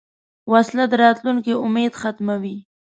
وسله 0.51 0.83
د 0.91 0.93
راتلونکې 1.03 1.53
امید 1.65 1.93
ختموي 2.01 2.57